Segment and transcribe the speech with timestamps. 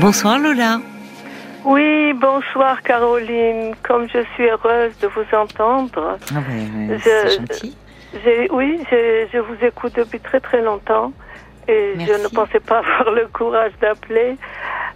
[0.00, 0.80] Bonsoir Lola.
[1.64, 3.74] Oui, bonsoir Caroline.
[3.82, 6.18] Comme je suis heureuse de vous entendre.
[6.30, 7.76] Ah ouais, c'est gentil.
[8.50, 11.12] Oui, je vous écoute depuis très très longtemps
[11.66, 14.36] et je ne pensais pas avoir le courage d'appeler.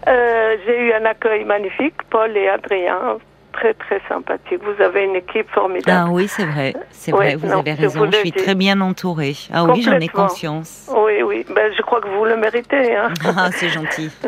[0.06, 3.18] Euh, j'ai eu un accueil magnifique, Paul et Adrien,
[3.52, 4.60] très très sympathique.
[4.62, 6.08] Vous avez une équipe formidable.
[6.08, 8.10] Ah oui, c'est vrai, c'est vrai, vous avez raison.
[8.10, 9.34] Je, suis très bien entourée.
[9.52, 10.90] Ah oui, j'en ai conscience.
[10.94, 12.96] Oui, oui, ben, je crois que vous le méritez.
[12.96, 13.08] Hein.
[13.36, 14.10] Ah, c'est gentil.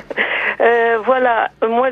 [0.60, 1.88] Euh, voilà, moi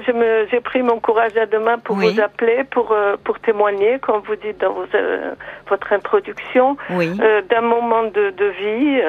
[0.51, 4.21] j'ai pris mon courage à deux mains pour vous appeler, pour euh, pour témoigner, comme
[4.21, 5.33] vous dites dans euh,
[5.69, 9.01] votre introduction, d'un moment de, de vie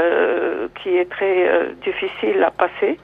[0.82, 2.98] qui est très difficile à passer.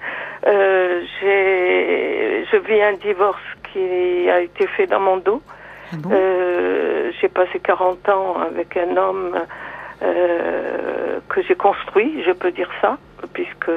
[1.21, 3.41] j'ai je vis un divorce
[3.77, 5.41] qui a été fait dans mon dos.
[5.91, 9.37] Ah euh, j'ai passé 40 ans avec un homme
[10.01, 12.97] euh, que j'ai construit, je peux dire ça,
[13.33, 13.71] puisque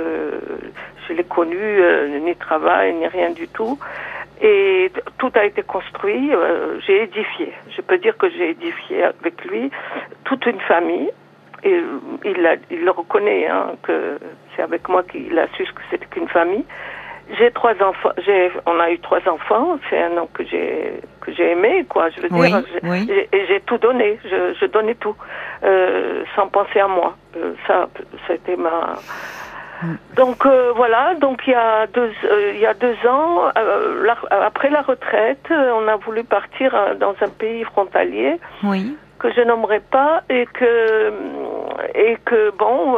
[1.06, 3.78] je l'ai connu, euh, ni travail, ni rien du tout.
[4.43, 6.30] Et tout a été construit,
[6.87, 7.52] j'ai édifié.
[7.76, 9.71] Je peux dire que j'ai édifié avec lui
[10.24, 11.10] toute une famille.
[11.62, 11.78] Et
[12.24, 14.18] il, il le reconnaît, hein, que
[14.56, 16.65] c'est avec moi qu'il a su que c'était qu'une famille.
[17.38, 18.12] J'ai trois enfants.
[18.24, 19.78] J'ai, on a eu trois enfants.
[19.88, 22.09] C'est un homme que j'ai que j'ai aimé, quoi.
[22.10, 22.62] Je veux dire,
[23.32, 24.18] et j'ai tout donné.
[24.24, 25.14] Je, je donnais tout,
[25.62, 27.16] euh, sans penser à moi.
[27.37, 27.88] Euh, ça,
[28.26, 28.96] c'était ma.
[29.82, 29.95] Mm.
[30.16, 31.14] Donc euh, voilà.
[31.16, 33.44] Donc il y a deux euh, il y a deux ans,
[34.30, 38.38] après la retraite, on a voulu partir dans un pays frontalier.
[38.65, 38.96] Oui.
[39.18, 41.12] Que je nommerai pas et que
[41.94, 42.96] et que bon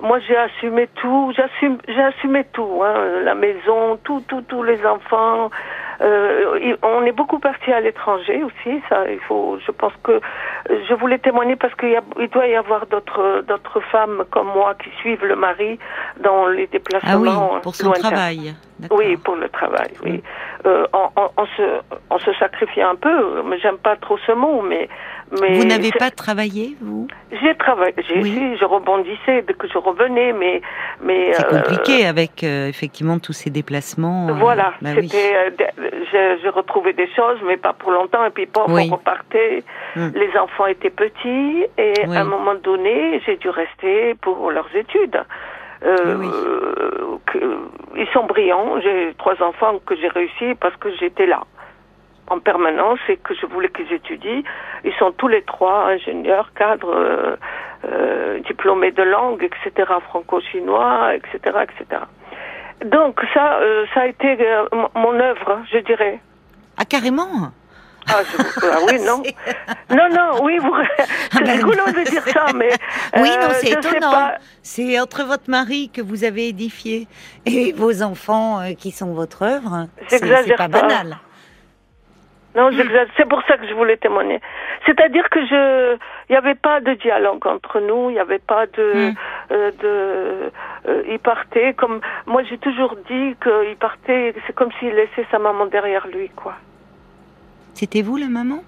[0.00, 4.84] moi j'ai assumé tout, j'assume, j'ai assumé tout, hein, la maison, tout, tout, tous les
[4.86, 5.50] enfants.
[6.00, 8.80] Euh, on est beaucoup parti à l'étranger aussi.
[8.88, 9.58] Ça, il faut.
[9.66, 10.20] Je pense que
[10.68, 14.90] je voulais témoigner parce qu'il il doit y avoir d'autres d'autres femmes comme moi qui
[15.00, 15.78] suivent le mari
[16.20, 17.10] dans les déplacements.
[17.10, 18.54] Ah oui, pour son travail.
[18.92, 19.90] Oui, pour le travail.
[20.04, 20.22] Oui,
[20.66, 23.42] euh, on, on, on, se on se sacrifie un peu.
[23.42, 24.88] Mais j'aime pas trop ce mot, mais
[25.30, 27.06] vous n'avez pas travaillé, vous?
[27.30, 28.56] J'ai travaillé, j'ai oui.
[28.58, 30.62] je rebondissais dès que je revenais, mais...
[31.02, 34.28] mais C'est euh, compliqué avec, euh, effectivement, tous ces déplacements.
[34.28, 35.52] Euh, voilà, bah c'était...
[36.12, 39.62] J'ai retrouvé des choses, mais pas pour longtemps, et puis pas, on repartait.
[39.96, 40.12] Hum.
[40.14, 45.20] Les enfants étaient petits, et à un moment donné, j'ai dû rester pour leurs études.
[47.96, 51.42] ils sont brillants, j'ai trois enfants que j'ai réussi parce que j'étais là
[52.30, 54.42] en permanence et que je voulais qu'ils étudient.
[54.84, 57.36] Ils sont tous les trois ingénieurs, cadres, euh,
[57.84, 62.02] euh, diplômés de langue, etc., franco-chinois, etc., etc.
[62.84, 64.36] Donc ça, euh, ça a été
[64.94, 66.20] mon œuvre, je dirais.
[66.76, 67.50] Ah carrément?
[68.10, 68.20] Ah,
[68.62, 69.22] ah, oui, non.
[69.90, 70.72] non, non, oui, vous...
[70.96, 72.70] c'est ah ben rigolo de dire ça, mais.
[73.16, 74.30] oui, non, c'est étonnant.
[74.62, 77.06] C'est entre votre mari que vous avez édifié
[77.44, 79.88] et vos enfants qui sont votre œuvre.
[80.08, 81.18] C'est pas banal.
[82.58, 82.70] Non,
[83.16, 84.40] c'est pour ça que je voulais témoigner.
[84.84, 85.94] C'est-à-dire que je,
[86.28, 89.14] il n'y avait pas de dialogue entre nous, il n'y avait pas de, hmm.
[89.52, 90.50] euh, de,
[90.90, 95.38] euh, il partait comme, moi j'ai toujours dit qu'il partait, c'est comme s'il laissait sa
[95.38, 96.54] maman derrière lui, quoi.
[97.74, 98.58] C'était vous la maman?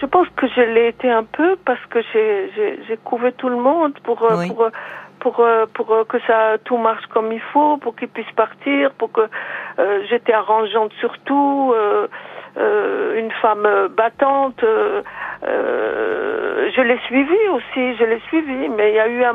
[0.00, 3.56] Je pense que je l'ai été un peu parce que j'ai, j'ai, couvé tout le
[3.56, 4.70] monde pour, euh, pour,
[5.20, 9.28] pour, pour que ça tout marche comme il faut, pour qu'il puisse partir, pour que
[10.08, 11.74] j'étais arrangeante surtout.
[11.76, 12.06] Euh,
[12.56, 14.62] une femme battante.
[14.62, 15.02] Euh,
[15.44, 19.34] euh, je l'ai suivi aussi, je l'ai suivi, mais il y a eu un,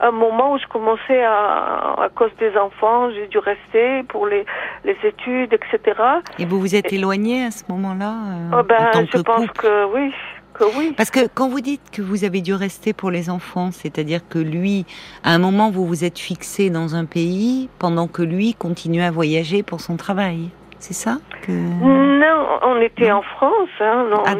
[0.00, 4.44] un, moment où je commençais à, à cause des enfants, j'ai dû rester pour les,
[4.84, 6.00] les études, etc.
[6.38, 8.14] Et vous vous êtes éloignée à ce moment-là
[8.56, 10.12] oh ben, Je pense que oui.
[10.54, 10.94] Que oui.
[10.96, 14.38] Parce que quand vous dites que vous avez dû rester pour les enfants, c'est-à-dire que
[14.38, 14.86] lui,
[15.22, 19.10] à un moment, vous vous êtes fixé dans un pays pendant que lui continuait à
[19.10, 21.16] voyager pour son travail c'est ça
[21.48, 23.68] Non, on était en France.
[23.80, 24.34] Hein, ah,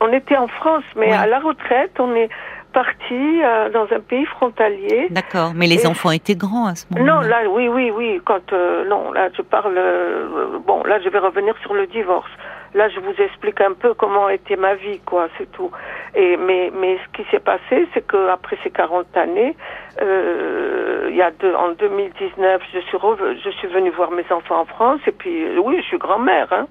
[0.00, 2.28] on, était en France, mais à la retraite, on est
[2.72, 5.06] parti euh, dans un pays frontalier.
[5.10, 7.12] D'accord, mais les enfants étaient grands à ce moment-là.
[7.12, 8.20] Non, là, oui, oui, oui.
[8.24, 9.74] Quand euh, non, là, je parle.
[9.78, 12.30] Euh, bon, là, je vais revenir sur le divorce.
[12.74, 15.70] Là, je vous explique un peu comment était ma vie, quoi, c'est tout.
[16.16, 19.56] Et mais mais ce qui s'est passé, c'est que après ces 40 années,
[20.02, 22.98] euh, il y a deux, en 2019, je suis
[23.44, 26.52] je suis venue voir mes enfants en France et puis euh, oui, je suis grand-mère,
[26.52, 26.66] hein.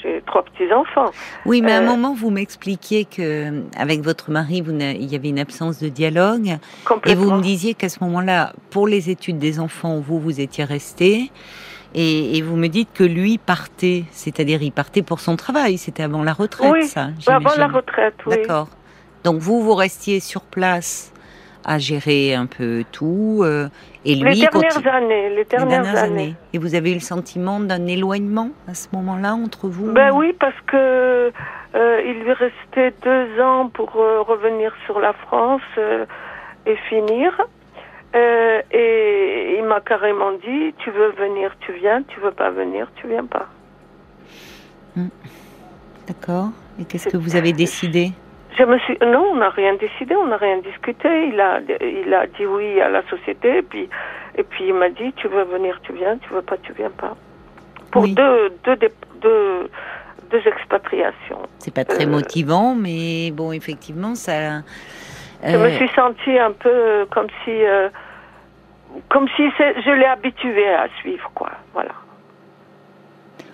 [0.00, 1.10] J'ai trois petits enfants.
[1.44, 5.16] Oui, mais à un euh, moment, vous m'expliquiez que avec votre mari, vous il y
[5.16, 6.56] avait une absence de dialogue,
[7.06, 10.64] et vous me disiez qu'à ce moment-là, pour les études des enfants, vous vous étiez
[10.64, 11.30] resté.
[11.94, 16.22] Et, vous me dites que lui partait, c'est-à-dire il partait pour son travail, c'était avant
[16.22, 18.36] la retraite, oui, ça avant la retraite, oui.
[18.36, 18.68] D'accord.
[19.24, 21.12] Donc vous, vous restiez sur place
[21.64, 23.40] à gérer un peu tout.
[23.42, 23.68] Euh,
[24.04, 26.34] et lui, les dernières années, les dernières, années.
[26.52, 30.34] Et vous avez eu le sentiment d'un éloignement à ce moment-là entre vous Ben oui,
[30.38, 31.32] parce que
[31.74, 35.62] euh, il lui restait deux ans pour euh, revenir sur la France
[36.66, 37.40] et finir.
[38.14, 43.08] Et il m'a carrément dit tu veux venir, tu viens, tu veux pas venir, tu
[43.08, 43.46] viens pas.
[44.96, 45.08] Hmm.
[46.06, 46.48] D'accord.
[46.80, 48.12] Et qu'est-ce que vous avez décidé?
[48.58, 51.08] Je me suis non, on n'a rien décidé, on n'a rien discuté.
[51.28, 53.88] Il a il a dit oui à la société et puis
[54.36, 56.90] et puis il m'a dit tu veux venir, tu viens, tu veux pas, tu viens
[56.90, 57.16] pas.
[57.90, 58.76] Pour deux, deux,
[59.20, 59.70] deux,
[60.30, 61.42] deux expatriations.
[61.58, 64.62] C'est pas très euh, motivant, mais bon, effectivement, ça.
[65.42, 67.88] Je me euh, suis sentie un peu comme si euh,
[69.08, 71.50] comme si je l'ai habitué à suivre, quoi.
[71.72, 71.92] Voilà.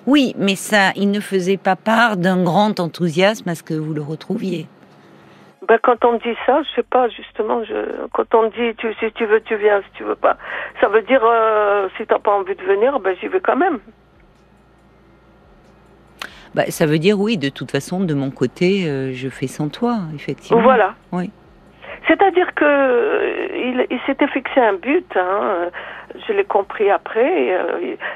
[0.07, 3.93] Oui, mais ça, il ne faisait pas part d'un grand enthousiasme à ce que vous
[3.93, 4.67] le retrouviez.
[5.69, 9.13] Ben, quand on dit ça, je sais pas, justement, je, quand on dit tu, si
[9.13, 10.39] tu veux, tu viens, si tu veux pas,
[10.81, 13.79] ça veut dire euh, si t'as pas envie de venir, ben j'y vais quand même.
[16.55, 19.69] Bah, ça veut dire oui, de toute façon, de mon côté, euh, je fais sans
[19.69, 20.63] toi, effectivement.
[20.63, 20.95] Voilà.
[21.13, 21.31] Oui.
[22.09, 25.71] C'est-à-dire que euh, il, s'était fixé un but, hein,
[26.27, 27.57] je l'ai compris après,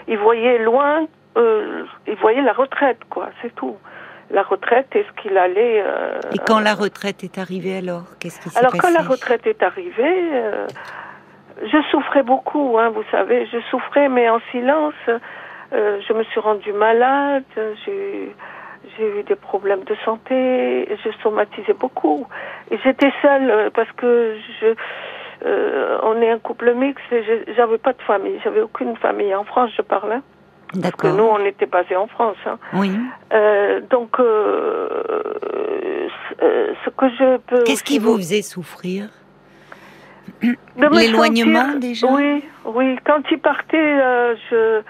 [0.08, 1.06] il, voyait loin,
[1.36, 3.76] il voyait la retraite, quoi, c'est tout
[4.32, 5.82] la retraite, est-ce qu'il allait...
[5.86, 9.06] Euh, Et quand la retraite est arrivée alors, qu'est-ce qui s'est passé Alors quand la
[9.06, 10.66] retraite est arrivée, euh,
[11.62, 14.94] je souffrais beaucoup, hein, vous savez, je souffrais mais en silence.
[15.08, 17.44] Euh, je me suis rendue malade,
[17.84, 18.34] j'ai
[18.98, 22.26] eu des problèmes de santé, je somatisais beaucoup.
[22.70, 24.74] Et j'étais seule parce que je...
[26.02, 27.24] on est un couple mixte et
[27.56, 29.34] j'avais pas de famille, j'avais aucune famille.
[29.34, 30.20] En France, je parlais.
[30.80, 32.36] Parce que nous, on était basés en France.
[32.46, 32.58] Hein.
[32.72, 32.90] Oui.
[33.32, 34.88] Euh, donc, euh,
[36.42, 37.62] euh, ce que je peux.
[37.64, 39.08] Qu'est-ce qui vous faisait souffrir?
[40.76, 42.06] L'éloignement déjà?
[42.06, 42.96] Oui, oui.
[43.04, 43.98] Quand il partait,
[44.50, 44.80] je,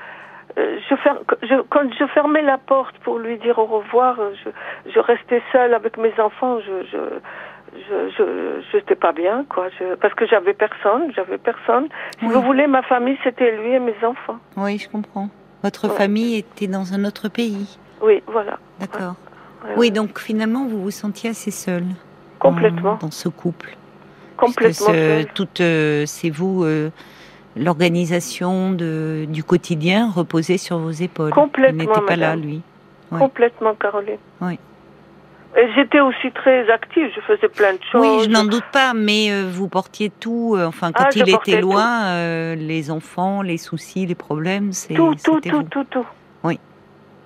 [0.56, 0.94] je,
[1.42, 4.50] je, quand je fermais la porte pour lui dire au revoir, je,
[4.90, 6.58] je restais seule avec mes enfants.
[6.60, 6.98] Je, je,
[7.74, 8.24] je, je,
[8.70, 9.68] j'étais pas bien, quoi.
[10.00, 11.88] parce que j'avais personne, j'avais personne.
[12.18, 14.38] Si vous voulez, ma famille, c'était lui et mes enfants.
[14.56, 15.28] Oui, je comprends.
[15.62, 18.58] Votre famille était dans un autre pays Oui, voilà.
[18.80, 19.14] D'accord.
[19.76, 21.86] oui, donc finalement, vous vous sentiez assez seule
[22.38, 22.98] Complètement.
[23.00, 23.76] Dans, ce couple.
[24.36, 24.92] Complètement.
[25.34, 26.90] Tout, euh, c'est vous, euh,
[27.56, 31.30] l'organisation du quotidien reposait sur vos épaules.
[31.30, 31.82] Complètement.
[31.82, 32.62] Il n'était pas là, lui.
[33.10, 34.18] Complètement, Caroline.
[34.40, 34.58] Oui.
[35.54, 38.00] Et j'étais aussi très active, je faisais plein de choses.
[38.00, 40.54] Oui, je n'en doute pas, mais euh, vous portiez tout.
[40.56, 44.94] Euh, enfin, quand ah, il était loin, euh, les enfants, les soucis, les problèmes, c'est
[44.94, 46.06] tout, tout, tout, tout, tout.
[46.42, 46.58] Oui.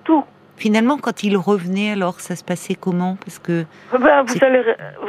[0.03, 0.25] Tout.
[0.57, 3.15] Finalement, quand il revenait, alors ça se passait comment?
[3.23, 4.63] Parce que ben, vous allez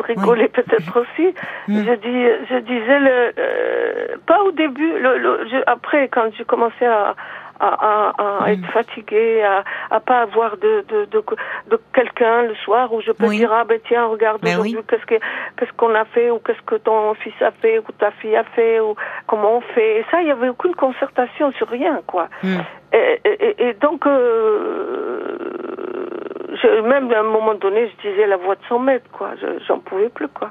[0.04, 1.34] rigoler peut-être aussi.
[1.68, 1.84] Hmm.
[1.84, 4.92] Je dis, je disais le, pas au début.
[5.00, 7.14] Le, après, quand j'ai commencé à
[7.60, 8.72] à, à, à être mm.
[8.72, 11.22] fatiguée, à, à pas avoir de, de, de,
[11.70, 15.06] de quelqu'un le soir où je peux dire ah ben tiens regarde ben aujourd'hui qu'est-ce
[15.06, 15.16] que
[15.56, 18.44] qu'est-ce qu'on a fait ou qu'est-ce que ton fils a fait ou ta fille a
[18.44, 18.94] fait ou
[19.26, 20.00] comment on fait.
[20.00, 22.28] Et ça il y avait aucune concertation sur rien quoi.
[22.42, 22.58] Mm.
[22.92, 25.36] et, et, et, donc euh,
[26.62, 29.30] je, même à un moment donné je disais la voix de son maître quoi.
[29.66, 30.50] J'en pouvais plus quoi.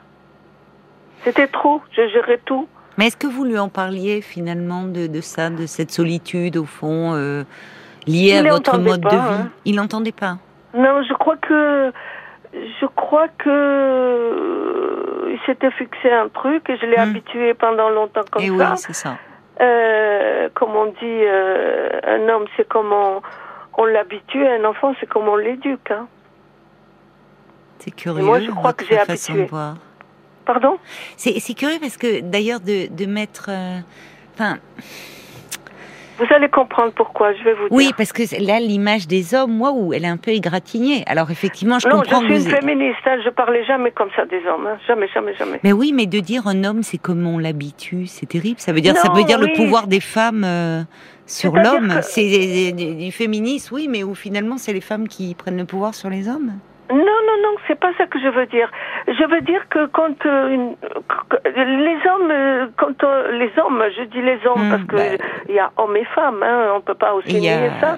[1.21, 1.81] C'était trop.
[1.91, 2.67] Je gérais tout
[2.97, 6.65] mais est-ce que vous lui en parliez finalement de, de ça, de cette solitude au
[6.65, 7.43] fond euh,
[8.07, 9.51] liée à votre mode de vie hein.
[9.65, 10.37] Il n'entendait pas.
[10.73, 11.91] Non, je crois que
[12.53, 17.09] je crois que euh, il s'était fixé un truc et je l'ai hmm.
[17.09, 18.71] habitué pendant longtemps comme et eh ça.
[18.71, 19.17] Oui, c'est ça.
[19.59, 21.23] Euh, comme on dit,
[22.07, 25.91] un homme c'est comme on, l'habitue, un enfant c'est comme on l'éduque.
[25.91, 26.07] Hein.
[27.79, 28.23] C'est curieux.
[28.25, 29.47] moi, je crois que j'ai habitué.
[30.47, 30.77] Pardon?
[31.17, 33.47] C'est curieux parce que d'ailleurs de, de, mettre...
[33.49, 33.79] Euh,
[34.33, 34.59] enfin...
[36.17, 37.71] vous allez comprendre pourquoi, je vais vous dire.
[37.71, 41.03] Oui, parce que là, l'image des hommes, moi, où elle est un peu égratignée.
[41.05, 44.41] Alors, effectivement, je comprends je suis une féministe, hein, je parlais jamais comme ça des
[44.47, 44.67] hommes.
[44.67, 44.77] Hein.
[44.87, 45.59] Jamais, jamais, jamais.
[45.65, 48.61] Mais oui, mais de dire un homme, c'est comme on l'habitue, c'est terrible.
[48.61, 50.83] Ça veut dire, ça veut dire le pouvoir des femmes euh,
[51.25, 51.99] sur l'homme.
[52.03, 56.09] C'est du féminisme, oui, mais où finalement, c'est les femmes qui prennent le pouvoir sur
[56.09, 56.53] les hommes.
[56.89, 58.71] Non, non, non, c'est pas ça que je veux dire.
[59.07, 60.73] Je veux dire que quand euh,
[61.45, 65.25] les hommes, euh, quand euh, les hommes, je dis les hommes hmm, parce que bah,
[65.49, 67.97] il y a hommes et femmes, hein, on peut pas aussi nier ça.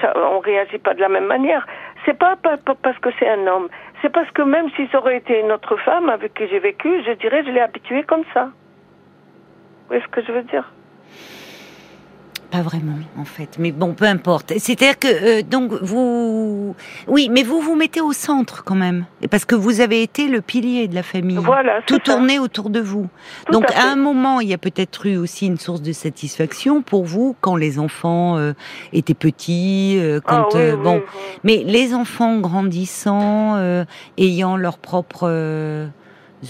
[0.00, 0.12] ça.
[0.16, 1.64] On réagit pas de la même manière.
[2.04, 3.68] C'est pas, pas, parce que c'est un homme.
[4.02, 7.02] C'est parce que même si ça aurait été une autre femme avec qui j'ai vécu,
[7.04, 8.44] je dirais je l'ai habitué comme ça.
[8.44, 10.64] Vous voyez ce que je veux dire?
[12.50, 13.56] Pas vraiment, en fait.
[13.58, 14.54] Mais bon, peu importe.
[14.56, 16.74] C'est-à-dire que, euh, donc, vous...
[17.06, 19.04] Oui, mais vous vous mettez au centre, quand même.
[19.30, 21.36] Parce que vous avez été le pilier de la famille.
[21.36, 23.06] Voilà, Tout tournait autour de vous.
[23.52, 27.04] donc, à, un moment, il y a peut-être eu aussi une source de satisfaction pour
[27.04, 28.54] vous, quand les enfants euh,
[28.94, 30.48] étaient petits, euh, quand...
[30.54, 31.02] Ah bon,
[31.44, 33.58] mais les enfants grandissant,
[34.16, 35.90] ayant leur propre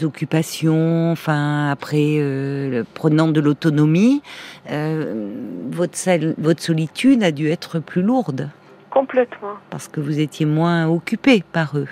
[0.03, 4.23] occupations, enfin après euh, prenant de l'autonomie,
[4.71, 5.31] euh,
[5.71, 5.97] votre,
[6.41, 8.51] votre solitude a dû être plus lourde.
[8.91, 9.55] Complètement.
[9.71, 11.89] Parce que vous étiez moins occupé par eux.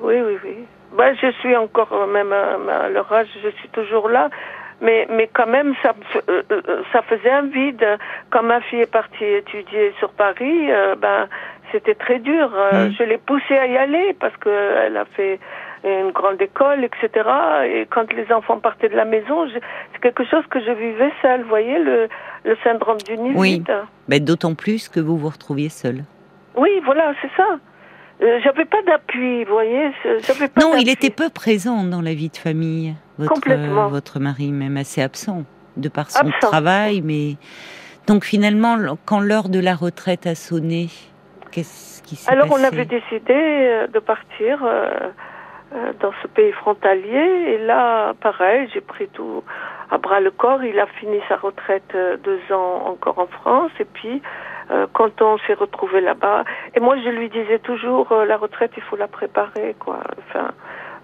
[0.00, 0.56] Oui, oui, oui.
[0.96, 4.28] Ben, je suis encore, euh, même à, leur âge, je suis toujours là.
[4.82, 5.94] Mais, mais quand même, ça,
[6.90, 7.84] ça faisait un vide.
[8.30, 11.28] Quand ma fille est partie étudier sur Paris, ben,
[11.70, 12.50] c'était très dur.
[12.72, 15.38] Je l'ai poussée à y aller parce qu'elle a fait
[15.84, 17.28] une grande école, etc.
[17.64, 21.42] Et quand les enfants partaient de la maison, c'est quelque chose que je vivais seule.
[21.42, 22.08] Vous voyez, le,
[22.44, 23.62] le syndrome du nid Oui,
[24.08, 26.04] mais d'autant plus que vous vous retrouviez seule.
[26.56, 27.58] Oui, voilà, c'est ça.
[28.22, 29.90] Euh, j'avais pas d'appui, vous voyez.
[30.02, 32.94] Pas non, il était peu présent dans la vie de famille.
[33.18, 33.88] Votre, Complètement.
[33.88, 35.44] votre mari, même assez absent,
[35.76, 37.00] de par son travail.
[37.02, 37.36] Mais
[38.06, 40.88] donc finalement, quand l'heure de la retraite a sonné,
[41.50, 44.62] qu'est-ce qui s'est passé Alors on avait décidé euh, de partir.
[44.64, 45.10] Euh, euh,
[46.00, 47.54] dans ce pays frontalier.
[47.54, 49.44] Et là, pareil, j'ai pris tout
[49.90, 50.62] à bras le corps.
[50.64, 53.70] Il a fini sa retraite euh, deux ans encore en France.
[53.78, 54.22] Et puis,
[54.70, 58.82] euh, quand on s'est retrouvé là-bas, et moi je lui disais toujours, la retraite, il
[58.82, 59.98] faut la préparer, quoi.
[60.18, 60.50] Enfin,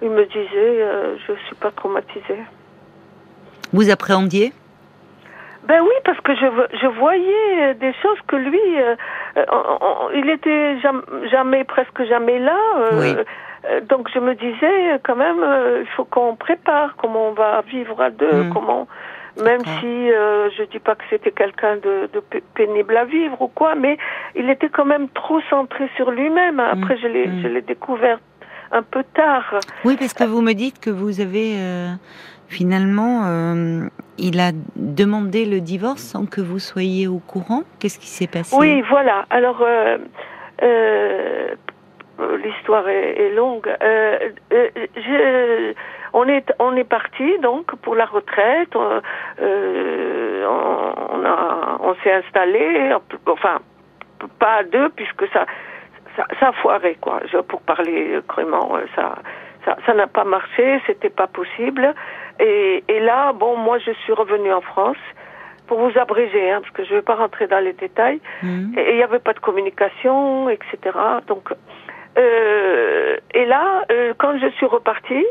[0.02, 0.84] il me disait,
[1.26, 2.40] je suis pas traumatisée.
[3.72, 4.52] Vous appréhendiez?
[5.64, 6.46] Ben oui, parce que je,
[6.80, 8.60] je voyais des choses que lui,
[10.14, 12.58] il était jamais, jamais, presque jamais là.
[12.92, 13.16] oui.
[13.64, 17.62] Euh, donc je me disais quand même, euh, il faut qu'on prépare comment on va
[17.62, 18.52] vivre à deux, hmm.
[18.52, 18.86] comment
[19.42, 22.22] même si euh, je dis pas que c'était quelqu'un de, de,
[22.54, 23.98] pénible à vivre ou quoi, mais
[24.34, 26.56] il était quand même trop centré sur lui-même.
[26.56, 26.82] Hmm.
[26.82, 27.42] Après, je l'ai, hmm.
[27.42, 28.18] je l'ai découvert
[28.72, 29.60] un peu tard.
[29.84, 31.54] Oui, parce que vous me dites que vous avez
[32.48, 33.24] finalement,
[34.18, 37.62] il a demandé le divorce sans que vous soyez au courant.
[37.78, 38.56] Qu'est-ce qui s'est passé?
[38.58, 39.26] Oui, voilà.
[39.30, 39.62] Alors.
[39.62, 39.98] Euh,
[40.62, 41.54] euh,
[42.42, 43.68] l'histoire est, longue.
[43.82, 45.74] Euh, euh, je,
[46.12, 48.74] on est on est parti donc pour la retraite.
[48.74, 49.00] On,
[49.40, 52.94] euh, on a on s'est installé.
[53.26, 53.58] Enfin
[54.38, 55.46] pas à deux puisque ça
[56.16, 57.20] ça, ça a foiré quoi.
[57.30, 59.16] Je, pour parler crûment, ça
[59.64, 60.80] ça n'a pas marché.
[60.86, 61.94] C'était pas possible.
[62.40, 64.98] Et, et là bon moi je suis revenue en France
[65.66, 68.20] pour vous abréger, hein, parce que je ne vais pas rentrer dans les détails.
[68.42, 68.78] Mmh.
[68.78, 70.96] Et il n'y avait pas de communication, etc.
[71.26, 71.52] Donc,
[72.16, 75.26] euh, et là, euh, quand je suis repartie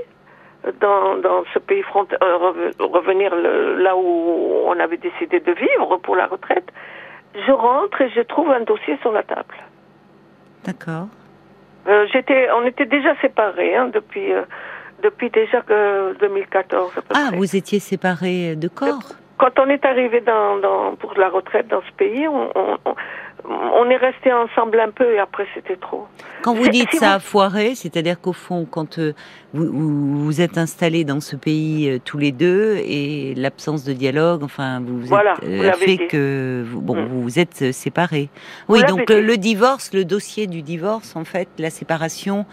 [0.79, 6.15] dans, dans ce pays frontière, euh, revenir là où on avait décidé de vivre pour
[6.15, 6.67] la retraite,
[7.35, 9.55] je rentre et je trouve un dossier sur la table.
[10.63, 11.07] D'accord.
[12.11, 14.31] j'étais, on était déjà séparés hein, depuis
[15.03, 15.61] depuis déjà
[16.19, 16.93] 2014.
[17.13, 19.03] ah, vous étiez séparés de corps.
[19.37, 22.95] Quand on est arrivé dans, dans, pour la retraite dans ce pays, on, on, on
[23.89, 26.07] est resté ensemble un peu et après c'était trop.
[26.41, 29.13] Quand vous dites ça a foiré, c'est-à-dire qu'au fond, quand euh,
[29.53, 34.43] vous, vous, êtes installés dans ce pays euh, tous les deux et l'absence de dialogue,
[34.43, 37.05] enfin, vous, vous voilà, êtes, euh, fait que vous, bon, mm.
[37.07, 38.29] vous vous êtes séparés.
[38.67, 42.45] Oui, donc le, divorce, le dossier du divorce, en fait, la séparation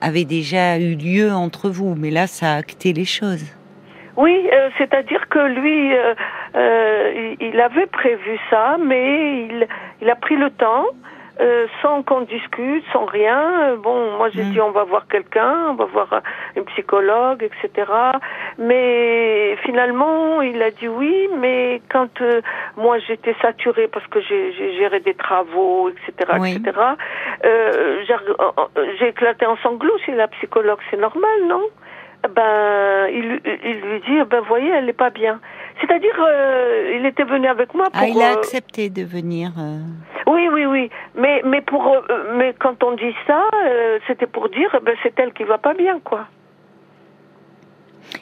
[0.00, 3.44] avait déjà eu lieu entre vous, mais là, ça a acté les choses.
[4.20, 9.66] Oui, c'est-à-dire que lui, euh, il avait prévu ça, mais il,
[10.02, 10.86] il a pris le temps.
[11.40, 13.76] Euh, sans qu'on discute, sans rien.
[13.76, 14.50] Bon, moi j'ai mm.
[14.50, 16.20] dit on va voir quelqu'un, on va voir
[16.54, 17.90] une psychologue, etc.
[18.58, 22.42] Mais finalement, il a dit oui, mais quand euh,
[22.76, 26.78] moi j'étais saturée parce que j'ai géré des travaux, etc., etc.
[27.46, 28.04] Euh,
[28.98, 31.62] j'ai éclaté en sanglots chez la psychologue, c'est normal, non?
[32.28, 35.40] Ben, il, il lui dit, ben voyez, elle n'est pas bien.
[35.80, 38.00] C'est-à-dire, euh, il était venu avec moi pour.
[38.00, 39.52] Ah, il a euh, accepté de venir.
[39.58, 39.78] Euh.
[40.26, 40.90] Oui, oui, oui.
[41.16, 41.96] Mais, mais pour,
[42.34, 43.42] mais quand on dit ça,
[44.06, 46.26] c'était pour dire, ben, c'est elle qui va pas bien, quoi.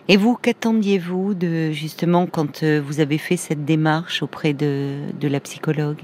[0.07, 5.41] Et vous, qu'attendiez-vous de justement quand vous avez fait cette démarche auprès de, de la
[5.41, 6.03] psychologue?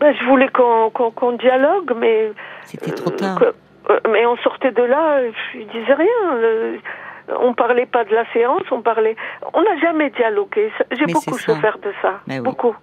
[0.00, 2.32] Ben, je voulais qu'on dialogue, mais
[2.64, 3.40] c'était trop tard.
[4.10, 5.20] Mais on sortait de là,
[5.52, 6.80] je disais rien
[7.28, 9.16] on parlait pas de la séance, on parlait.
[9.52, 10.70] On n'a jamais dialogué.
[10.90, 12.20] J'ai beaucoup souffert de ça.
[12.40, 12.74] beaucoup.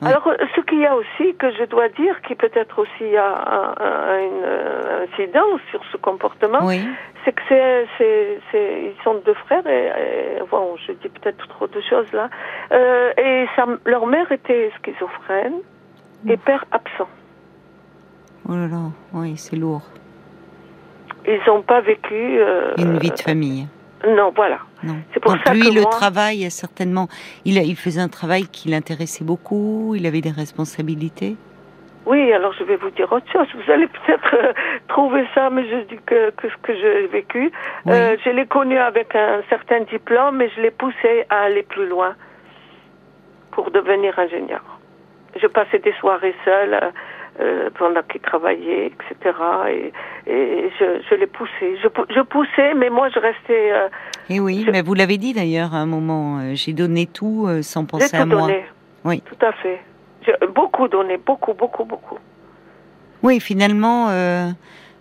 [0.00, 3.74] Alors, euh, ce qu'il y a aussi, que je dois dire, qui peut-être aussi a
[3.80, 6.68] un, une incidence sur ce comportement,
[7.24, 12.12] c'est que c'est, ils sont deux frères, et, bon, je dis peut-être trop de choses
[12.12, 12.30] là,
[12.70, 13.46] euh, et
[13.86, 15.54] leur mère était schizophrène
[16.28, 17.08] et père absent.
[18.48, 19.82] Oh là là, oui, c'est lourd.
[21.26, 22.14] Ils n'ont pas vécu...
[22.14, 23.66] Euh, une vie de famille.
[24.06, 24.60] Non, voilà.
[24.82, 24.96] Non.
[25.12, 27.08] C'est pour ça lui, le travail, certainement,
[27.44, 31.36] il, il faisait un travail qui l'intéressait beaucoup, il avait des responsabilités.
[32.06, 33.46] Oui, alors je vais vous dire autre chose.
[33.54, 34.52] Vous allez peut-être euh,
[34.88, 37.52] trouver ça, mais je dis que, que ce que j'ai vécu.
[37.86, 41.86] Euh, je l'ai connu avec un certain diplôme, mais je l'ai poussé à aller plus
[41.86, 42.14] loin
[43.50, 44.62] pour devenir ingénieur.
[45.36, 46.90] Je passais des soirées seule euh,
[47.78, 49.36] pendant qu'il travaillait, etc.
[49.68, 49.92] Et,
[50.26, 51.78] et je, je l'ai poussé.
[51.82, 53.72] Je, je, poussais, mais moi je restais.
[53.72, 53.88] Euh,
[54.28, 56.38] et oui, mais vous l'avez dit d'ailleurs à un moment.
[56.38, 58.42] Euh, j'ai donné tout euh, sans penser à moi.
[58.42, 58.64] Donné.
[59.04, 59.22] Oui.
[59.22, 59.80] Tout à fait.
[60.54, 62.18] Beaucoup donné, beaucoup, beaucoup, beaucoup.
[63.22, 64.08] Oui, finalement,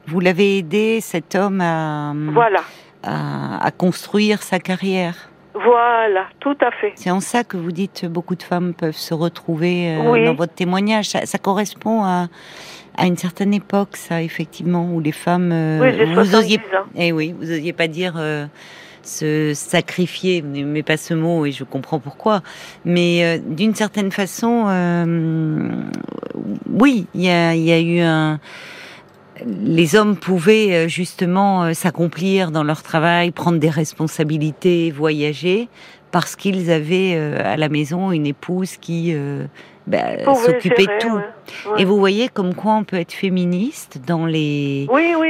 [0.08, 2.14] vous l'avez aidé cet homme à.
[2.16, 2.62] Voilà.
[3.04, 5.30] À, à construire sa carrière.
[5.64, 6.94] Voilà, tout à fait.
[6.96, 10.54] C'est en ça que vous dites beaucoup de femmes peuvent se retrouver euh, dans votre
[10.54, 11.10] témoignage.
[11.10, 12.28] Ça, correspond à,
[12.98, 15.52] à, une certaine époque, ça, effectivement, où les femmes.
[15.52, 16.60] Euh, oui, vous osiez,
[16.96, 18.46] eh oui, vous osiez pas dire euh,
[19.04, 22.42] se sacrifier, mais pas ce mot, et je comprends pourquoi.
[22.86, 24.66] Mais d'une certaine façon,
[26.70, 28.40] oui, il y a, y a eu un
[29.46, 35.70] les hommes pouvaient euh, justement euh, s'accomplir dans leur travail, prendre des responsabilités, voyager,
[36.12, 39.16] parce qu'ils avaient euh, à la maison une épouse qui
[39.86, 41.20] bah, s'occupait de tout.
[41.78, 44.88] Et vous voyez comme quoi on peut être féministe dans les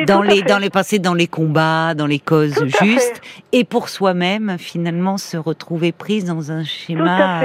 [0.08, 3.22] dans les dans les passés, dans les combats, dans les causes justes,
[3.52, 7.42] et pour soi-même finalement se retrouver prise dans un schéma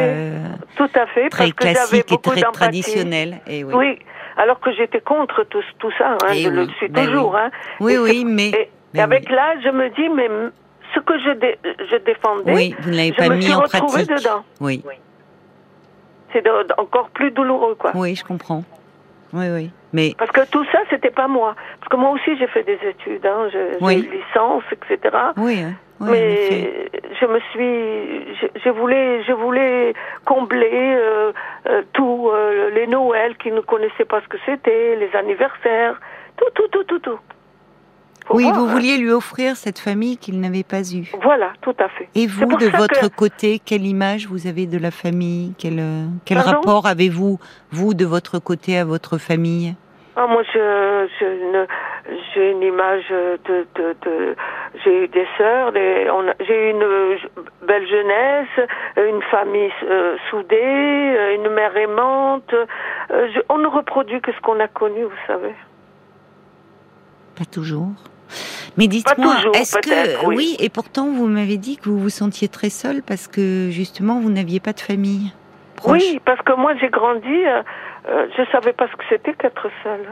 [0.76, 1.28] tout à fait.
[1.28, 3.40] très classique et très traditionnel.
[3.46, 3.98] Et oui
[4.36, 7.32] alors que j'étais contre tout, tout ça, hein, eh je le suis ben toujours.
[7.34, 7.50] Oui, hein.
[7.80, 8.68] oui, oui, mais...
[8.94, 10.28] Et, avec l'âge, je me dis, mais
[10.94, 14.08] ce que je, je défendais, oui, vous ne pas je me mis suis en pratique.
[14.08, 14.44] dedans.
[14.60, 14.82] Oui.
[16.32, 16.44] C'est
[16.78, 17.92] encore plus douloureux, quoi.
[17.94, 18.64] Oui, je comprends.
[19.32, 19.70] Oui, oui.
[19.92, 20.14] Mais...
[20.18, 21.54] Parce que tout ça, c'était pas moi.
[21.80, 25.16] Parce que moi aussi, j'ai fait des études, hein, j'ai une licence, etc.
[25.36, 25.74] Oui, hein.
[26.00, 31.32] mais je me suis, je, je, voulais, je voulais combler euh,
[31.68, 36.00] euh, tous euh, les Noëls qui ne connaissaient pas ce que c'était, les anniversaires,
[36.36, 37.18] tout, tout, tout, tout, tout.
[38.30, 38.66] Oui, vous hein.
[38.66, 41.10] vouliez lui offrir cette famille qu'il n'avait pas eue.
[41.22, 42.08] Voilà, tout à fait.
[42.14, 45.54] Et vous, de votre côté, quelle image vous avez de la famille?
[45.58, 45.82] Quel,
[46.24, 47.38] quel rapport avez-vous,
[47.70, 49.74] vous, de votre côté, à votre famille?
[50.14, 51.66] Ah, moi, je, je,
[52.34, 54.36] j'ai une image de, de, de
[54.84, 57.18] j'ai eu des sœurs, j'ai eu une
[57.66, 62.54] belle jeunesse, une famille euh, soudée, euh, une mère aimante.
[63.10, 65.54] Euh, on ne reproduit que ce qu'on a connu, vous savez.
[67.38, 67.92] Pas toujours.
[68.76, 70.56] Mais dites-moi, est-ce que oui.
[70.58, 74.30] et pourtant vous m'avez dit que vous vous sentiez très seule parce que justement vous
[74.30, 75.32] n'aviez pas de famille.
[75.76, 76.00] Proche.
[76.00, 77.42] Oui, parce que moi j'ai grandi,
[78.06, 80.08] je savais pas ce que c'était qu'être seule.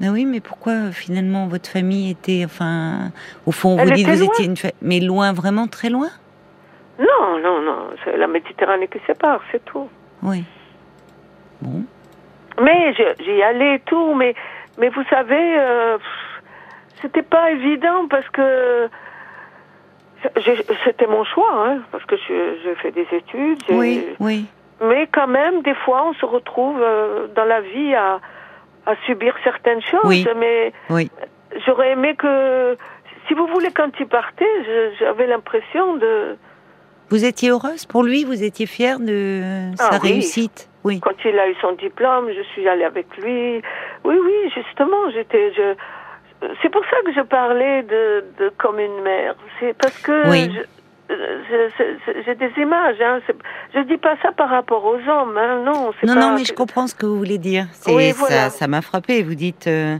[0.00, 3.10] Ben oui, mais pourquoi finalement votre famille était, enfin,
[3.44, 6.08] au fond, vous dites vous étiez une famille, mais loin, vraiment très loin?
[6.98, 9.88] Non, non, non, c'est la Méditerranée qui sépare, c'est tout.
[10.22, 10.44] Oui.
[11.60, 11.84] Bon.
[12.62, 14.34] Mais j'y allais et tout, mais,
[14.78, 15.98] mais vous savez, euh,
[17.02, 18.88] c'était pas évident parce que
[20.84, 23.62] c'était mon choix, hein, parce que j'ai fait des études.
[23.70, 24.46] Oui, oui.
[24.82, 28.20] Mais quand même, des fois, on se retrouve euh, dans la vie à
[28.86, 30.72] à subir certaines choses, mais
[31.66, 32.76] j'aurais aimé que,
[33.28, 34.44] si vous voulez, quand il partait,
[34.98, 36.36] j'avais l'impression de...
[37.10, 40.68] Vous étiez heureuse pour lui Vous étiez fière de sa ah réussite?
[40.84, 41.00] Oui.
[41.00, 43.60] Quand il a eu son diplôme, je suis allée avec lui.
[44.04, 45.52] Oui, oui, justement, j'étais...
[45.52, 45.74] Je...
[46.62, 49.34] C'est pour ça que je parlais de, de comme une mère.
[49.58, 50.50] C'est parce que oui
[52.24, 53.00] j'ai des images.
[53.00, 53.20] Hein.
[53.74, 55.36] Je dis pas ça par rapport aux hommes.
[55.36, 55.62] Hein.
[55.64, 57.66] Non, non, non, mais je comprends ce que vous voulez dire.
[57.72, 59.22] ça, ça m'a frappé.
[59.22, 59.98] Vous dites euh,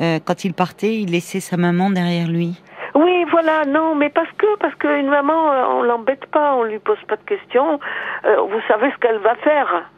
[0.00, 2.60] euh, quand il partait, il laissait sa maman derrière lui.
[2.94, 6.78] Oui, voilà, non, mais parce que parce qu'une maman, euh, on l'embête pas, on lui
[6.78, 7.80] pose pas de questions.
[8.24, 9.90] vous savez ce qu'elle va faire.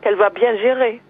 [0.00, 1.02] Qu'elle va bien gérer.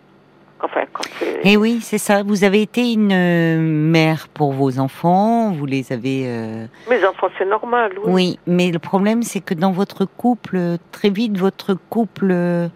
[1.20, 2.22] Et eh oui, c'est ça.
[2.22, 5.52] Vous avez été une euh, mère pour vos enfants.
[5.52, 6.24] Vous les avez.
[6.26, 7.92] Euh, Mes enfants, c'est normal.
[8.04, 8.12] Oui.
[8.12, 10.58] oui, mais le problème, c'est que dans votre couple,
[10.92, 12.68] très vite, votre couple euh,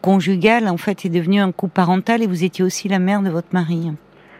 [0.00, 3.30] conjugal, en fait, est devenu un couple parental, et vous étiez aussi la mère de
[3.30, 3.92] votre mari.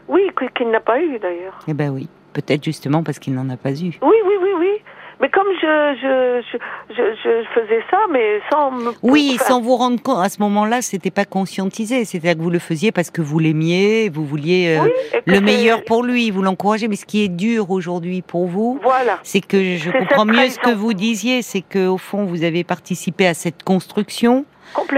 [0.08, 1.58] Oui, qu'il n'a pas eu d'ailleurs.
[1.66, 3.98] Eh ben oui, peut-être justement parce qu'il n'en a pas eu.
[4.02, 4.82] Oui, oui, oui, oui.
[5.20, 6.58] Mais comme je, je,
[6.90, 8.92] je, je, faisais ça, mais sans me...
[9.02, 10.24] Oui, sans vous rendre compte.
[10.24, 12.04] À ce moment-là, c'était pas conscientisé.
[12.04, 14.88] C'était que vous le faisiez parce que vous l'aimiez, vous vouliez euh,
[15.26, 16.88] le meilleur pour lui, vous l'encouragez.
[16.88, 19.18] Mais ce qui est dur aujourd'hui pour vous, voilà.
[19.22, 22.64] c'est que je comprends mieux ce que vous disiez, c'est que au fond, vous avez
[22.64, 24.44] participé à cette construction